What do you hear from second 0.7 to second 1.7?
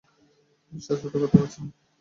বিশ্বাসই করতে পারছি না!